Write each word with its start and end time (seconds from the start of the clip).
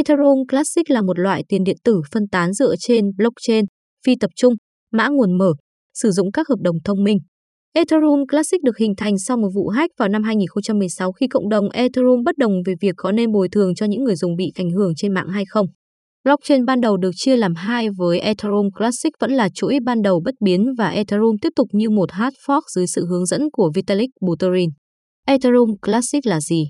Ethereum 0.00 0.46
Classic 0.48 0.90
là 0.90 1.02
một 1.02 1.18
loại 1.18 1.44
tiền 1.48 1.64
điện 1.64 1.76
tử 1.84 2.00
phân 2.12 2.28
tán 2.28 2.52
dựa 2.52 2.74
trên 2.78 3.04
blockchain, 3.16 3.64
phi 4.06 4.14
tập 4.20 4.30
trung, 4.36 4.54
mã 4.92 5.08
nguồn 5.08 5.38
mở, 5.38 5.52
sử 5.94 6.10
dụng 6.10 6.32
các 6.32 6.48
hợp 6.48 6.58
đồng 6.60 6.76
thông 6.84 7.04
minh. 7.04 7.18
Ethereum 7.74 8.26
Classic 8.30 8.62
được 8.62 8.78
hình 8.78 8.92
thành 8.96 9.18
sau 9.18 9.36
một 9.36 9.48
vụ 9.54 9.68
hack 9.68 9.90
vào 9.98 10.08
năm 10.08 10.22
2016 10.22 11.12
khi 11.12 11.26
cộng 11.28 11.48
đồng 11.48 11.70
Ethereum 11.70 12.22
bất 12.24 12.38
đồng 12.38 12.52
về 12.66 12.74
việc 12.80 12.94
có 12.96 13.12
nên 13.12 13.32
bồi 13.32 13.48
thường 13.48 13.74
cho 13.74 13.86
những 13.86 14.04
người 14.04 14.16
dùng 14.16 14.36
bị 14.36 14.52
ảnh 14.54 14.70
hưởng 14.70 14.92
trên 14.96 15.14
mạng 15.14 15.28
hay 15.28 15.44
không. 15.48 15.66
Blockchain 16.24 16.64
ban 16.64 16.80
đầu 16.80 16.96
được 16.96 17.10
chia 17.14 17.36
làm 17.36 17.54
hai 17.54 17.88
với 17.96 18.20
Ethereum 18.20 18.70
Classic 18.78 19.12
vẫn 19.20 19.32
là 19.32 19.48
chuỗi 19.54 19.78
ban 19.84 20.02
đầu 20.02 20.22
bất 20.24 20.34
biến 20.44 20.74
và 20.78 20.88
Ethereum 20.88 21.36
tiếp 21.42 21.50
tục 21.56 21.68
như 21.72 21.90
một 21.90 22.12
hard 22.12 22.36
fork 22.46 22.62
dưới 22.74 22.86
sự 22.86 23.06
hướng 23.06 23.26
dẫn 23.26 23.42
của 23.52 23.70
Vitalik 23.74 24.10
Buterin. 24.26 24.70
Ethereum 25.26 25.70
Classic 25.82 26.26
là 26.26 26.40
gì? 26.40 26.64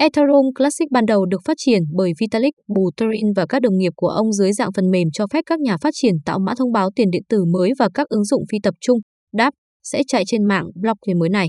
Ethereum 0.00 0.46
Classic 0.58 0.90
ban 0.90 1.06
đầu 1.06 1.26
được 1.26 1.40
phát 1.44 1.54
triển 1.56 1.82
bởi 1.96 2.12
Vitalik 2.20 2.54
Buterin 2.68 3.32
và 3.36 3.46
các 3.48 3.62
đồng 3.62 3.78
nghiệp 3.78 3.92
của 3.96 4.06
ông 4.08 4.32
dưới 4.32 4.52
dạng 4.52 4.72
phần 4.76 4.90
mềm 4.90 5.08
cho 5.12 5.26
phép 5.32 5.42
các 5.46 5.60
nhà 5.60 5.76
phát 5.76 5.90
triển 5.92 6.14
tạo 6.24 6.38
mã 6.38 6.54
thông 6.58 6.72
báo 6.72 6.90
tiền 6.96 7.10
điện 7.10 7.22
tử 7.28 7.44
mới 7.52 7.72
và 7.78 7.88
các 7.94 8.08
ứng 8.08 8.24
dụng 8.24 8.42
phi 8.52 8.58
tập 8.62 8.74
trung, 8.80 8.98
DApp, 9.38 9.54
sẽ 9.82 10.02
chạy 10.08 10.24
trên 10.26 10.44
mạng 10.44 10.64
blockchain 10.74 11.18
mới 11.18 11.28
này. 11.28 11.48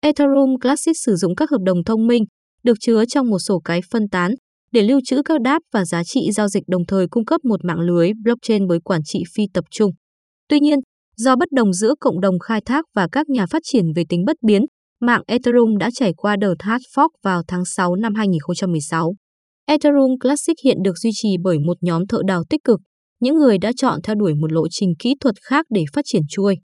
Ethereum 0.00 0.58
Classic 0.60 0.96
sử 1.04 1.16
dụng 1.16 1.34
các 1.34 1.50
hợp 1.50 1.60
đồng 1.64 1.84
thông 1.84 2.06
minh, 2.06 2.24
được 2.62 2.76
chứa 2.80 3.04
trong 3.04 3.30
một 3.30 3.38
sổ 3.38 3.60
cái 3.64 3.80
phân 3.90 4.08
tán, 4.08 4.34
để 4.72 4.82
lưu 4.82 5.00
trữ 5.04 5.22
các 5.24 5.40
đáp 5.40 5.62
và 5.72 5.84
giá 5.84 6.04
trị 6.04 6.30
giao 6.32 6.48
dịch 6.48 6.64
đồng 6.66 6.82
thời 6.88 7.06
cung 7.10 7.24
cấp 7.24 7.44
một 7.44 7.64
mạng 7.64 7.80
lưới 7.80 8.10
blockchain 8.24 8.66
với 8.66 8.80
quản 8.80 9.00
trị 9.04 9.22
phi 9.34 9.42
tập 9.54 9.64
trung. 9.70 9.90
Tuy 10.48 10.60
nhiên, 10.60 10.78
do 11.16 11.36
bất 11.36 11.52
đồng 11.52 11.72
giữa 11.72 11.94
cộng 12.00 12.20
đồng 12.20 12.38
khai 12.38 12.60
thác 12.64 12.84
và 12.94 13.08
các 13.12 13.28
nhà 13.28 13.46
phát 13.46 13.62
triển 13.64 13.84
về 13.96 14.04
tính 14.08 14.24
bất 14.26 14.36
biến, 14.42 14.62
mạng 15.02 15.22
Ethereum 15.26 15.76
đã 15.78 15.90
trải 15.94 16.12
qua 16.16 16.36
đợt 16.36 16.54
hard 16.58 16.84
fork 16.96 17.08
vào 17.22 17.42
tháng 17.48 17.64
6 17.64 17.94
năm 17.94 18.14
2016. 18.14 19.14
Ethereum 19.66 20.18
Classic 20.20 20.56
hiện 20.64 20.76
được 20.82 20.98
duy 20.98 21.10
trì 21.14 21.28
bởi 21.42 21.58
một 21.58 21.76
nhóm 21.80 22.06
thợ 22.06 22.18
đào 22.26 22.42
tích 22.50 22.64
cực, 22.64 22.80
những 23.20 23.36
người 23.36 23.58
đã 23.58 23.72
chọn 23.76 24.02
theo 24.02 24.14
đuổi 24.14 24.34
một 24.34 24.52
lộ 24.52 24.68
trình 24.70 24.94
kỹ 24.98 25.14
thuật 25.20 25.34
khác 25.42 25.66
để 25.70 25.84
phát 25.92 26.02
triển 26.04 26.22
chuôi. 26.28 26.56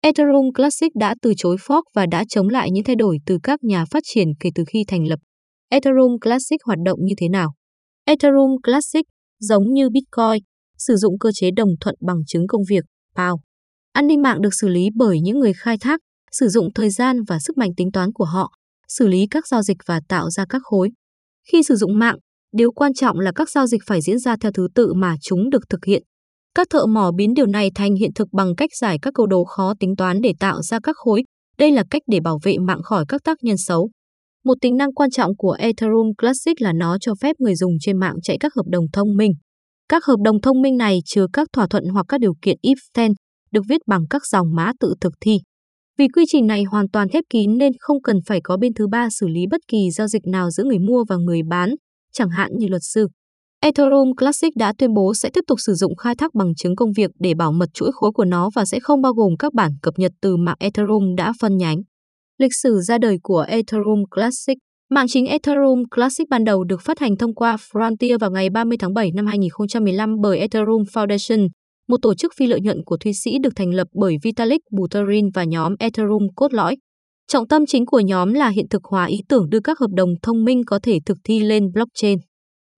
Ethereum 0.00 0.52
Classic 0.54 0.94
đã 0.94 1.14
từ 1.22 1.32
chối 1.36 1.56
fork 1.56 1.82
và 1.94 2.06
đã 2.06 2.24
chống 2.28 2.48
lại 2.48 2.70
những 2.70 2.84
thay 2.84 2.96
đổi 2.96 3.18
từ 3.26 3.38
các 3.42 3.64
nhà 3.64 3.84
phát 3.90 4.02
triển 4.06 4.28
kể 4.40 4.50
từ 4.54 4.64
khi 4.66 4.84
thành 4.88 5.08
lập. 5.08 5.18
Ethereum 5.70 6.18
Classic 6.20 6.62
hoạt 6.64 6.78
động 6.84 6.98
như 7.02 7.14
thế 7.18 7.28
nào? 7.28 7.52
Ethereum 8.04 8.50
Classic, 8.62 9.06
giống 9.40 9.72
như 9.72 9.90
Bitcoin, 9.90 10.42
sử 10.78 10.96
dụng 10.96 11.18
cơ 11.18 11.30
chế 11.34 11.50
đồng 11.56 11.68
thuận 11.80 11.94
bằng 12.00 12.16
chứng 12.26 12.46
công 12.48 12.62
việc, 12.68 12.84
POW. 13.16 13.36
An 13.92 14.06
ninh 14.06 14.22
mạng 14.22 14.42
được 14.42 14.54
xử 14.60 14.68
lý 14.68 14.88
bởi 14.96 15.20
những 15.20 15.38
người 15.38 15.52
khai 15.52 15.76
thác, 15.80 16.00
sử 16.32 16.48
dụng 16.48 16.72
thời 16.74 16.90
gian 16.90 17.22
và 17.28 17.38
sức 17.38 17.58
mạnh 17.58 17.70
tính 17.76 17.92
toán 17.92 18.12
của 18.12 18.24
họ, 18.24 18.52
xử 18.88 19.06
lý 19.06 19.26
các 19.30 19.46
giao 19.46 19.62
dịch 19.62 19.76
và 19.86 20.00
tạo 20.08 20.30
ra 20.30 20.44
các 20.48 20.62
khối. 20.64 20.90
Khi 21.52 21.62
sử 21.62 21.76
dụng 21.76 21.98
mạng, 21.98 22.16
điều 22.52 22.72
quan 22.72 22.94
trọng 22.94 23.18
là 23.18 23.32
các 23.34 23.50
giao 23.50 23.66
dịch 23.66 23.80
phải 23.86 24.00
diễn 24.00 24.18
ra 24.18 24.36
theo 24.40 24.52
thứ 24.52 24.68
tự 24.74 24.94
mà 24.94 25.16
chúng 25.22 25.50
được 25.50 25.62
thực 25.68 25.84
hiện. 25.84 26.02
Các 26.54 26.66
thợ 26.70 26.86
mỏ 26.86 27.10
biến 27.16 27.34
điều 27.34 27.46
này 27.46 27.70
thành 27.74 27.94
hiện 27.94 28.10
thực 28.14 28.28
bằng 28.32 28.56
cách 28.56 28.70
giải 28.80 28.98
các 29.02 29.14
câu 29.14 29.26
đố 29.26 29.44
khó 29.44 29.74
tính 29.80 29.96
toán 29.96 30.20
để 30.20 30.32
tạo 30.40 30.62
ra 30.62 30.78
các 30.82 30.96
khối. 30.96 31.22
Đây 31.58 31.70
là 31.70 31.84
cách 31.90 32.02
để 32.06 32.20
bảo 32.20 32.38
vệ 32.42 32.58
mạng 32.58 32.82
khỏi 32.82 33.04
các 33.08 33.20
tác 33.24 33.38
nhân 33.42 33.56
xấu. 33.58 33.90
Một 34.44 34.54
tính 34.60 34.76
năng 34.76 34.94
quan 34.94 35.10
trọng 35.10 35.36
của 35.36 35.52
Ethereum 35.52 36.12
Classic 36.18 36.60
là 36.60 36.72
nó 36.72 36.98
cho 37.00 37.14
phép 37.20 37.36
người 37.38 37.54
dùng 37.54 37.72
trên 37.80 37.98
mạng 37.98 38.14
chạy 38.22 38.36
các 38.40 38.52
hợp 38.56 38.66
đồng 38.66 38.84
thông 38.92 39.16
minh. 39.16 39.32
Các 39.88 40.04
hợp 40.04 40.16
đồng 40.24 40.40
thông 40.40 40.62
minh 40.62 40.76
này 40.76 40.98
chứa 41.04 41.26
các 41.32 41.48
thỏa 41.52 41.66
thuận 41.66 41.84
hoặc 41.84 42.06
các 42.08 42.20
điều 42.20 42.34
kiện 42.42 42.56
if-then, 42.62 43.14
được 43.50 43.62
viết 43.68 43.80
bằng 43.86 44.04
các 44.10 44.22
dòng 44.26 44.46
mã 44.54 44.72
tự 44.80 44.94
thực 45.00 45.12
thi. 45.20 45.38
Vì 45.98 46.08
quy 46.08 46.24
trình 46.28 46.46
này 46.46 46.64
hoàn 46.64 46.88
toàn 46.88 47.08
khép 47.08 47.24
kín 47.30 47.58
nên 47.58 47.72
không 47.80 48.02
cần 48.02 48.16
phải 48.26 48.40
có 48.44 48.56
bên 48.56 48.74
thứ 48.74 48.86
ba 48.86 49.08
xử 49.10 49.28
lý 49.28 49.40
bất 49.50 49.60
kỳ 49.68 49.90
giao 49.90 50.06
dịch 50.06 50.26
nào 50.26 50.50
giữa 50.50 50.64
người 50.64 50.78
mua 50.78 51.04
và 51.08 51.16
người 51.16 51.40
bán, 51.48 51.74
chẳng 52.12 52.30
hạn 52.30 52.50
như 52.58 52.68
luật 52.68 52.82
sư. 52.84 53.08
Ethereum 53.60 54.14
Classic 54.14 54.56
đã 54.56 54.72
tuyên 54.78 54.94
bố 54.94 55.14
sẽ 55.14 55.30
tiếp 55.32 55.44
tục 55.46 55.58
sử 55.60 55.74
dụng 55.74 55.96
khai 55.96 56.14
thác 56.14 56.34
bằng 56.34 56.54
chứng 56.54 56.76
công 56.76 56.92
việc 56.96 57.10
để 57.18 57.34
bảo 57.34 57.52
mật 57.52 57.68
chuỗi 57.74 57.90
khối 57.92 58.12
của 58.12 58.24
nó 58.24 58.50
và 58.54 58.64
sẽ 58.64 58.80
không 58.80 59.02
bao 59.02 59.12
gồm 59.12 59.36
các 59.38 59.54
bản 59.54 59.72
cập 59.82 59.94
nhật 59.96 60.12
từ 60.20 60.36
mạng 60.36 60.56
Ethereum 60.58 61.14
đã 61.16 61.32
phân 61.40 61.56
nhánh. 61.56 61.78
Lịch 62.38 62.54
sử 62.62 62.80
ra 62.80 62.98
đời 62.98 63.18
của 63.22 63.40
Ethereum 63.48 64.04
Classic 64.10 64.58
Mạng 64.94 65.06
chính 65.08 65.26
Ethereum 65.26 65.82
Classic 65.94 66.28
ban 66.28 66.44
đầu 66.44 66.64
được 66.64 66.80
phát 66.80 66.98
hành 66.98 67.16
thông 67.16 67.34
qua 67.34 67.56
Frontier 67.56 68.18
vào 68.18 68.30
ngày 68.30 68.50
30 68.50 68.78
tháng 68.80 68.94
7 68.94 69.10
năm 69.14 69.26
2015 69.26 70.20
bởi 70.22 70.38
Ethereum 70.38 70.82
Foundation, 70.82 71.48
một 71.88 71.96
tổ 72.02 72.14
chức 72.14 72.32
phi 72.36 72.46
lợi 72.46 72.60
nhuận 72.60 72.84
của 72.84 72.96
Thụy 72.96 73.12
Sĩ 73.12 73.38
được 73.42 73.52
thành 73.56 73.70
lập 73.74 73.88
bởi 73.94 74.16
Vitalik 74.22 74.60
Buterin 74.70 75.30
và 75.34 75.44
nhóm 75.44 75.74
Ethereum 75.78 76.26
cốt 76.36 76.52
lõi. 76.52 76.76
Trọng 77.28 77.48
tâm 77.48 77.66
chính 77.66 77.86
của 77.86 78.00
nhóm 78.00 78.32
là 78.32 78.48
hiện 78.48 78.66
thực 78.70 78.84
hóa 78.84 79.04
ý 79.04 79.16
tưởng 79.28 79.50
đưa 79.50 79.60
các 79.60 79.78
hợp 79.78 79.90
đồng 79.96 80.10
thông 80.22 80.44
minh 80.44 80.62
có 80.66 80.78
thể 80.82 80.98
thực 81.06 81.18
thi 81.24 81.40
lên 81.40 81.72
blockchain. 81.72 82.18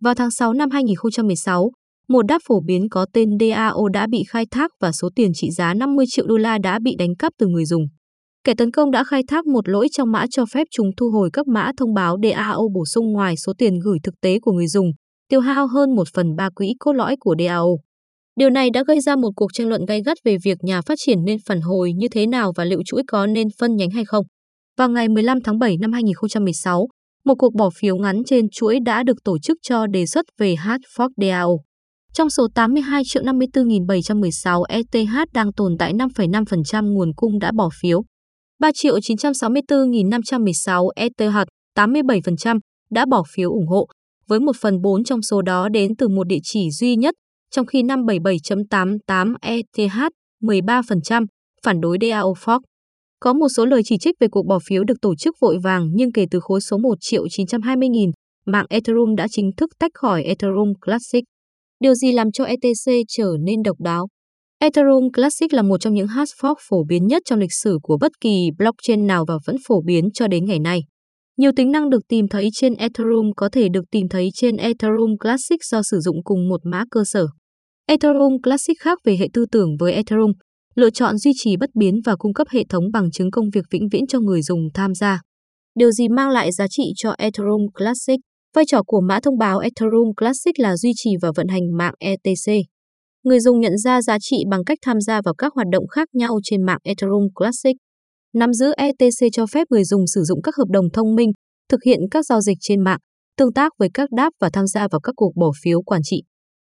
Vào 0.01 0.15
tháng 0.15 0.31
6 0.31 0.53
năm 0.53 0.71
2016, 0.71 1.71
một 2.09 2.23
đáp 2.27 2.39
phổ 2.49 2.61
biến 2.61 2.89
có 2.91 3.07
tên 3.13 3.29
DAO 3.41 3.89
đã 3.93 4.07
bị 4.11 4.23
khai 4.29 4.47
thác 4.51 4.71
và 4.81 4.93
số 4.93 5.09
tiền 5.17 5.31
trị 5.35 5.51
giá 5.51 5.75
50 5.75 6.05
triệu 6.09 6.27
đô 6.27 6.37
la 6.37 6.59
đã 6.59 6.79
bị 6.83 6.95
đánh 6.99 7.17
cắp 7.19 7.33
từ 7.39 7.47
người 7.47 7.65
dùng. 7.65 7.83
Kẻ 8.45 8.55
tấn 8.55 8.71
công 8.71 8.91
đã 8.91 9.05
khai 9.05 9.23
thác 9.29 9.47
một 9.47 9.69
lỗi 9.69 9.89
trong 9.93 10.13
mã 10.13 10.25
cho 10.31 10.45
phép 10.55 10.67
chúng 10.71 10.91
thu 10.97 11.11
hồi 11.11 11.31
các 11.33 11.49
mã 11.49 11.71
thông 11.77 11.95
báo 11.95 12.17
DAO 12.23 12.69
bổ 12.75 12.85
sung 12.85 13.13
ngoài 13.13 13.37
số 13.37 13.53
tiền 13.59 13.79
gửi 13.85 13.99
thực 14.03 14.15
tế 14.21 14.39
của 14.43 14.53
người 14.53 14.67
dùng, 14.67 14.91
tiêu 15.29 15.41
hao 15.41 15.67
hơn 15.67 15.95
một 15.95 16.09
phần 16.15 16.37
ba 16.37 16.51
quỹ 16.55 16.75
cốt 16.79 16.93
lõi 16.93 17.17
của 17.21 17.35
DAO. 17.39 17.77
Điều 18.37 18.51
này 18.51 18.71
đã 18.71 18.85
gây 18.87 19.01
ra 19.01 19.17
một 19.17 19.31
cuộc 19.37 19.53
tranh 19.53 19.69
luận 19.69 19.85
gay 19.85 20.03
gắt 20.07 20.19
về 20.25 20.37
việc 20.45 20.59
nhà 20.63 20.81
phát 20.83 20.95
triển 20.99 21.25
nên 21.25 21.39
phản 21.47 21.61
hồi 21.61 21.93
như 21.93 22.09
thế 22.09 22.27
nào 22.27 22.53
và 22.57 22.65
liệu 22.65 22.83
chuỗi 22.85 23.03
có 23.09 23.27
nên 23.27 23.49
phân 23.59 23.77
nhánh 23.77 23.91
hay 23.91 24.05
không. 24.05 24.27
Vào 24.79 24.89
ngày 24.89 25.09
15 25.09 25.39
tháng 25.45 25.59
7 25.59 25.77
năm 25.81 25.93
2016, 25.93 26.89
một 27.25 27.35
cuộc 27.39 27.55
bỏ 27.55 27.71
phiếu 27.81 27.97
ngắn 27.97 28.23
trên 28.27 28.49
chuỗi 28.51 28.79
đã 28.81 29.03
được 29.03 29.17
tổ 29.25 29.39
chức 29.39 29.59
cho 29.63 29.87
đề 29.87 30.07
xuất 30.07 30.27
về 30.39 30.55
Hartford 30.55 31.09
DAO. 31.17 31.57
Trong 32.13 32.31
số 32.31 32.49
82 32.55 33.03
triệu 33.07 33.23
54.716 33.23 34.63
ETH 34.63 35.33
đang 35.35 35.53
tồn 35.53 35.77
tại 35.79 35.93
5,5% 35.93 36.93
nguồn 36.93 37.13
cung 37.17 37.39
đã 37.39 37.53
bỏ 37.57 37.69
phiếu. 37.81 38.03
3 38.61 38.71
triệu 38.75 38.99
964.516 38.99 40.89
ETH, 40.97 41.49
87%, 41.77 42.59
đã 42.91 43.07
bỏ 43.11 43.23
phiếu 43.35 43.51
ủng 43.51 43.67
hộ, 43.67 43.87
với 44.29 44.41
1 44.41 44.53
phần 44.61 44.81
4 44.83 45.05
trong 45.05 45.23
số 45.23 45.43
đó 45.43 45.69
đến 45.69 45.97
từ 45.99 46.09
một 46.09 46.27
địa 46.27 46.39
chỉ 46.43 46.71
duy 46.71 46.97
nhất, 46.97 47.15
trong 47.55 47.67
khi 47.67 47.83
577.88 47.83 49.35
ETH, 49.43 50.13
13%, 50.43 51.27
phản 51.65 51.81
đối 51.81 51.99
DAO 52.01 52.33
Fork. 52.33 52.61
Có 53.21 53.33
một 53.33 53.49
số 53.57 53.67
lời 53.67 53.83
chỉ 53.85 53.97
trích 53.99 54.15
về 54.21 54.29
cuộc 54.31 54.47
bỏ 54.47 54.59
phiếu 54.67 54.85
được 54.85 55.01
tổ 55.03 55.15
chức 55.17 55.35
vội 55.41 55.59
vàng 55.63 55.91
nhưng 55.95 56.13
kể 56.13 56.27
từ 56.31 56.41
khối 56.43 56.61
số 56.61 56.79
1 56.79 56.95
triệu 57.01 57.27
920.000, 57.27 58.11
mạng 58.47 58.67
Ethereum 58.69 59.15
đã 59.15 59.27
chính 59.31 59.51
thức 59.57 59.71
tách 59.79 59.91
khỏi 59.95 60.23
Ethereum 60.23 60.73
Classic. 60.87 61.25
Điều 61.81 61.95
gì 61.95 62.13
làm 62.13 62.33
cho 62.33 62.45
ETC 62.45 62.93
trở 63.09 63.29
nên 63.41 63.63
độc 63.63 63.81
đáo? 63.81 64.07
Ethereum 64.59 65.11
Classic 65.13 65.53
là 65.53 65.63
một 65.63 65.81
trong 65.81 65.95
những 65.95 66.07
hard 66.07 66.33
fork 66.41 66.55
phổ 66.69 66.85
biến 66.85 67.07
nhất 67.07 67.23
trong 67.25 67.39
lịch 67.39 67.53
sử 67.53 67.79
của 67.83 67.99
bất 68.01 68.13
kỳ 68.21 68.49
blockchain 68.59 69.07
nào 69.07 69.25
và 69.29 69.35
vẫn 69.47 69.57
phổ 69.69 69.81
biến 69.81 70.09
cho 70.15 70.29
đến 70.29 70.45
ngày 70.45 70.59
nay. 70.59 70.81
Nhiều 71.37 71.51
tính 71.57 71.73
năng 71.73 71.91
được 71.91 72.09
tìm 72.09 72.29
thấy 72.29 72.49
trên 72.55 72.75
Ethereum 72.75 73.31
có 73.37 73.49
thể 73.53 73.69
được 73.69 73.85
tìm 73.91 74.09
thấy 74.09 74.29
trên 74.35 74.57
Ethereum 74.57 75.17
Classic 75.21 75.65
do 75.65 75.83
sử 75.83 76.01
dụng 76.01 76.25
cùng 76.25 76.49
một 76.49 76.61
mã 76.65 76.85
cơ 76.91 77.05
sở. 77.07 77.27
Ethereum 77.87 78.37
Classic 78.43 78.77
khác 78.81 78.99
về 79.05 79.17
hệ 79.17 79.29
tư 79.33 79.47
tưởng 79.53 79.77
với 79.81 79.93
Ethereum, 79.93 80.33
lựa 80.75 80.91
chọn 80.91 81.19
duy 81.19 81.33
trì 81.35 81.57
bất 81.57 81.71
biến 81.75 82.01
và 82.05 82.17
cung 82.17 82.35
cấp 82.35 82.47
hệ 82.51 82.65
thống 82.69 82.85
bằng 82.93 83.11
chứng 83.11 83.31
công 83.31 83.51
việc 83.55 83.65
vĩnh 83.71 83.89
viễn 83.93 84.07
cho 84.07 84.21
người 84.21 84.43
dùng 84.43 84.61
tham 84.75 84.95
gia. 84.95 85.21
Điều 85.75 85.91
gì 85.91 86.09
mang 86.09 86.31
lại 86.31 86.53
giá 86.53 86.67
trị 86.71 86.83
cho 86.97 87.15
Ethereum 87.19 87.67
Classic? 87.75 88.21
Vai 88.55 88.65
trò 88.67 88.83
của 88.87 89.01
mã 89.01 89.21
thông 89.21 89.39
báo 89.39 89.59
Ethereum 89.59 90.15
Classic 90.17 90.59
là 90.59 90.77
duy 90.77 90.93
trì 90.97 91.11
và 91.23 91.31
vận 91.37 91.49
hành 91.49 91.77
mạng 91.77 91.95
ETC. 91.99 92.53
Người 93.25 93.41
dùng 93.41 93.61
nhận 93.61 93.79
ra 93.79 94.03
giá 94.03 94.19
trị 94.21 94.37
bằng 94.51 94.65
cách 94.65 94.79
tham 94.83 95.01
gia 95.01 95.21
vào 95.25 95.35
các 95.35 95.53
hoạt 95.55 95.67
động 95.73 95.87
khác 95.87 96.09
nhau 96.13 96.39
trên 96.43 96.63
mạng 96.63 96.79
Ethereum 96.85 97.29
Classic. 97.35 97.77
Nắm 98.35 98.53
giữ 98.53 98.73
ETC 98.77 99.33
cho 99.33 99.47
phép 99.47 99.67
người 99.71 99.85
dùng 99.85 100.07
sử 100.07 100.23
dụng 100.23 100.43
các 100.43 100.57
hợp 100.57 100.69
đồng 100.69 100.91
thông 100.93 101.15
minh, 101.15 101.31
thực 101.69 101.83
hiện 101.87 102.01
các 102.11 102.27
giao 102.27 102.41
dịch 102.41 102.59
trên 102.61 102.85
mạng, 102.85 102.99
tương 103.37 103.53
tác 103.53 103.73
với 103.79 103.89
các 103.95 104.13
đáp 104.13 104.31
và 104.41 104.51
tham 104.53 104.67
gia 104.67 104.89
vào 104.89 105.01
các 105.01 105.13
cuộc 105.17 105.33
bỏ 105.37 105.51
phiếu 105.63 105.83
quản 105.83 106.01
trị. 106.05 106.23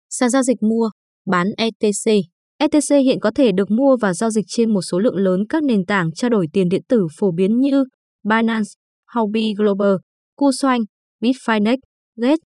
Sàn 0.10 0.30
giao 0.30 0.44
dịch 0.44 0.57
mua, 0.62 0.89
bán 1.25 1.48
ETC. 1.57 2.12
ETC 2.57 3.06
hiện 3.06 3.19
có 3.19 3.31
thể 3.36 3.51
được 3.51 3.71
mua 3.71 3.98
và 4.01 4.13
giao 4.13 4.30
dịch 4.30 4.45
trên 4.48 4.74
một 4.74 4.81
số 4.81 5.00
lượng 5.00 5.16
lớn 5.16 5.44
các 5.50 5.63
nền 5.63 5.86
tảng 5.86 6.12
trao 6.12 6.30
đổi 6.30 6.48
tiền 6.54 6.69
điện 6.69 6.81
tử 6.88 7.07
phổ 7.19 7.31
biến 7.31 7.60
như 7.60 7.83
Binance, 8.24 8.69
Huobi 9.13 9.54
Global, 9.57 9.94
KuCoin, 10.36 10.81
Bitfinex, 11.21 11.77
Gate, 12.16 12.42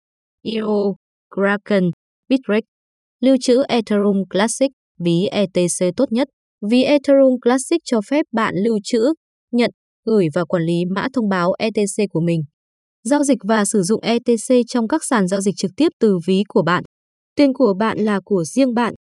EO, 0.43 0.95
Kraken, 1.35 1.83
Bitrex. 2.29 2.63
lưu 3.19 3.35
trữ 3.41 3.63
Ethereum 3.67 4.23
Classic, 4.29 4.71
ví 4.99 5.25
ETC 5.31 5.95
tốt 5.97 6.11
nhất. 6.11 6.27
Ví 6.69 6.83
Ethereum 6.83 7.39
Classic 7.41 7.81
cho 7.85 7.99
phép 8.09 8.25
bạn 8.31 8.55
lưu 8.65 8.79
trữ, 8.83 9.13
nhận, 9.51 9.71
gửi 10.05 10.27
và 10.33 10.45
quản 10.45 10.63
lý 10.63 10.85
mã 10.95 11.07
thông 11.13 11.29
báo 11.29 11.53
ETC 11.59 12.09
của 12.09 12.21
mình. 12.21 12.41
Giao 13.03 13.23
dịch 13.23 13.37
và 13.43 13.65
sử 13.65 13.81
dụng 13.81 14.01
ETC 14.01 14.55
trong 14.67 14.87
các 14.87 15.03
sàn 15.03 15.27
giao 15.27 15.41
dịch 15.41 15.55
trực 15.57 15.71
tiếp 15.77 15.89
từ 15.99 16.17
ví 16.27 16.43
của 16.47 16.61
bạn. 16.61 16.83
Tiền 17.39 17.53
của 17.53 17.73
bạn 17.79 17.97
là 17.97 18.19
của 18.25 18.43
riêng 18.43 18.73
bạn. 18.73 18.93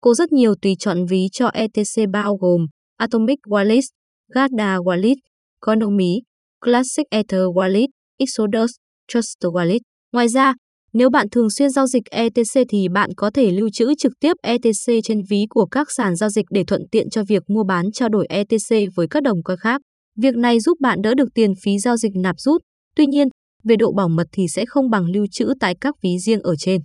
Có 0.00 0.14
rất 0.14 0.32
nhiều 0.32 0.54
tùy 0.62 0.74
chọn 0.78 1.06
ví 1.06 1.28
cho 1.32 1.46
ETC 1.46 2.10
bao 2.12 2.36
gồm 2.36 2.66
Atomic 2.96 3.38
Wallet, 3.48 3.82
Garda 4.28 4.76
Wallet, 4.76 5.14
Economy, 5.60 6.20
Classic 6.64 7.06
Ether 7.10 7.40
Wallet, 7.40 7.86
Exodus, 8.18 8.70
Trust 9.08 9.38
Wallet. 9.40 9.78
Ngoài 10.12 10.28
ra, 10.28 10.54
Nếu 10.92 11.10
bạn 11.10 11.26
thường 11.30 11.50
xuyên 11.50 11.70
giao 11.70 11.86
dịch 11.86 12.02
ETC 12.10 12.68
thì 12.68 12.88
bạn 12.88 13.10
có 13.16 13.30
thể 13.30 13.50
lưu 13.50 13.68
trữ 13.72 13.94
trực 13.98 14.12
tiếp 14.20 14.32
ETC 14.42 15.04
trên 15.04 15.22
ví 15.30 15.46
của 15.50 15.66
các 15.66 15.86
sàn 15.96 16.16
giao 16.16 16.30
dịch 16.30 16.46
để 16.50 16.64
thuận 16.64 16.82
tiện 16.90 17.10
cho 17.10 17.22
việc 17.28 17.42
mua 17.48 17.64
bán 17.64 17.92
trao 17.92 18.08
đổi 18.08 18.26
ETC 18.28 18.94
với 18.96 19.06
các 19.10 19.22
đồng 19.22 19.42
coin 19.42 19.58
khác. 19.58 19.80
Việc 20.18 20.34
này 20.36 20.60
giúp 20.60 20.80
bạn 20.80 21.02
đỡ 21.02 21.14
được 21.14 21.28
tiền 21.34 21.52
phí 21.62 21.78
giao 21.78 21.96
dịch 21.96 22.12
nạp 22.14 22.36
rút. 22.38 22.62
Tuy 22.96 23.06
nhiên, 23.06 23.28
về 23.64 23.76
độ 23.76 23.92
bảo 23.92 24.08
mật 24.08 24.26
thì 24.32 24.46
sẽ 24.48 24.64
không 24.66 24.90
bằng 24.90 25.04
lưu 25.04 25.26
trữ 25.30 25.52
tại 25.60 25.74
các 25.80 25.94
ví 26.02 26.18
riêng 26.18 26.40
ở 26.40 26.54
trên. 26.58 26.80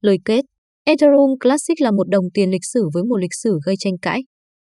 Lời 0.00 0.18
kết 0.24 0.44
Ethereum 0.84 1.38
Classic 1.40 1.80
là 1.80 1.90
một 1.90 2.08
đồng 2.08 2.24
tiền 2.34 2.50
lịch 2.50 2.64
sử 2.64 2.88
với 2.94 3.02
một 3.04 3.16
lịch 3.16 3.34
sử 3.42 3.58
gây 3.66 3.74
tranh 3.78 3.98
cãi. 4.02 4.22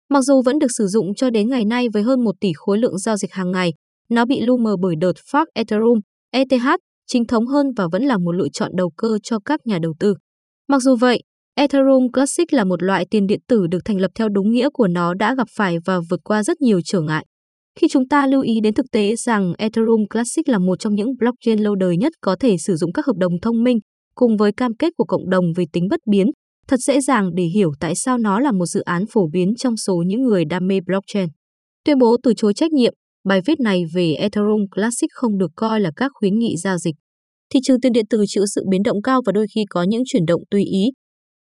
Mặc 0.09 0.21
dù 0.21 0.43
vẫn 0.43 0.59
được 0.59 0.71
sử 0.79 0.87
dụng 0.87 1.15
cho 1.15 1.31
đến 1.31 1.49
ngày 1.49 1.65
nay 1.65 1.87
với 1.93 2.03
hơn 2.03 2.25
1 2.25 2.32
tỷ 2.41 2.53
khối 2.55 2.79
lượng 2.79 2.99
giao 2.99 3.17
dịch 3.17 3.32
hàng 3.32 3.50
ngày, 3.50 3.73
nó 4.11 4.25
bị 4.25 4.41
lu 4.41 4.56
mờ 4.56 4.77
bởi 4.82 4.94
đợt 5.00 5.12
phát 5.31 5.49
Ethereum, 5.55 5.99
ETH, 6.31 6.67
chính 7.06 7.27
thống 7.27 7.47
hơn 7.47 7.67
và 7.77 7.88
vẫn 7.93 8.03
là 8.03 8.19
một 8.19 8.32
lựa 8.32 8.49
chọn 8.53 8.71
đầu 8.77 8.91
cơ 8.97 9.19
cho 9.23 9.38
các 9.44 9.61
nhà 9.67 9.79
đầu 9.82 9.94
tư. 10.00 10.15
Mặc 10.69 10.82
dù 10.82 10.97
vậy, 10.97 11.23
Ethereum 11.55 12.09
Classic 12.12 12.53
là 12.53 12.65
một 12.65 12.83
loại 12.83 13.06
tiền 13.11 13.26
điện 13.26 13.41
tử 13.49 13.67
được 13.67 13.79
thành 13.85 14.00
lập 14.00 14.11
theo 14.15 14.29
đúng 14.29 14.50
nghĩa 14.50 14.69
của 14.73 14.87
nó 14.87 15.15
đã 15.15 15.35
gặp 15.35 15.47
phải 15.56 15.76
và 15.85 16.00
vượt 16.11 16.21
qua 16.25 16.43
rất 16.43 16.61
nhiều 16.61 16.81
trở 16.85 17.00
ngại. 17.00 17.26
Khi 17.79 17.88
chúng 17.91 18.09
ta 18.09 18.26
lưu 18.26 18.43
ý 18.43 18.61
đến 18.62 18.75
thực 18.75 18.87
tế 18.93 19.17
rằng 19.17 19.53
Ethereum 19.59 20.06
Classic 20.11 20.49
là 20.49 20.59
một 20.59 20.79
trong 20.79 20.94
những 20.94 21.17
blockchain 21.19 21.59
lâu 21.59 21.75
đời 21.75 21.97
nhất 21.97 22.12
có 22.21 22.37
thể 22.41 22.59
sử 22.59 22.76
dụng 22.76 22.93
các 22.93 23.06
hợp 23.06 23.17
đồng 23.17 23.33
thông 23.43 23.62
minh, 23.62 23.79
cùng 24.20 24.37
với 24.37 24.52
cam 24.52 24.75
kết 24.75 24.93
của 24.96 25.05
cộng 25.05 25.31
đồng 25.31 25.44
về 25.56 25.64
tính 25.72 25.88
bất 25.90 26.00
biến, 26.11 26.26
thật 26.69 26.76
dễ 26.81 27.00
dàng 27.00 27.34
để 27.34 27.44
hiểu 27.44 27.72
tại 27.81 27.94
sao 27.94 28.19
nó 28.19 28.40
là 28.40 28.52
một 28.52 28.67
dự 28.67 28.81
án 28.81 29.05
phổ 29.06 29.28
biến 29.32 29.55
trong 29.58 29.76
số 29.76 30.02
những 30.06 30.22
người 30.22 30.44
đam 30.44 30.67
mê 30.67 30.81
blockchain. 30.87 31.28
Tuyên 31.84 31.99
bố 31.99 32.17
từ 32.22 32.32
chối 32.37 32.55
trách 32.55 32.72
nhiệm, 32.72 32.94
bài 33.28 33.40
viết 33.46 33.61
này 33.61 33.84
về 33.94 34.12
Ethereum 34.12 34.67
Classic 34.75 35.11
không 35.12 35.38
được 35.38 35.50
coi 35.56 35.81
là 35.81 35.90
các 35.96 36.11
khuyến 36.14 36.38
nghị 36.38 36.56
giao 36.56 36.78
dịch. 36.78 36.94
Thị 37.55 37.61
trường 37.62 37.81
tiền 37.81 37.93
điện 37.93 38.06
tử 38.11 38.25
chịu 38.26 38.44
sự 38.55 38.64
biến 38.70 38.82
động 38.82 39.02
cao 39.02 39.20
và 39.26 39.32
đôi 39.32 39.46
khi 39.55 39.64
có 39.70 39.82
những 39.82 40.02
chuyển 40.06 40.26
động 40.26 40.43
tùy 40.50 40.64
ý. 40.64 40.84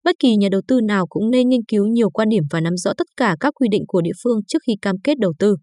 Bất 0.03 0.15
kỳ 0.19 0.35
nhà 0.35 0.47
đầu 0.51 0.61
tư 0.67 0.79
nào 0.81 1.07
cũng 1.07 1.31
nên 1.31 1.49
nghiên 1.49 1.65
cứu 1.67 1.87
nhiều 1.87 2.09
quan 2.09 2.29
điểm 2.29 2.43
và 2.51 2.61
nắm 2.61 2.77
rõ 2.77 2.91
tất 2.97 3.07
cả 3.17 3.35
các 3.39 3.53
quy 3.55 3.67
định 3.71 3.83
của 3.87 4.01
địa 4.01 4.15
phương 4.23 4.39
trước 4.47 4.59
khi 4.67 4.73
cam 4.81 4.95
kết 5.03 5.17
đầu 5.19 5.33
tư. 5.39 5.55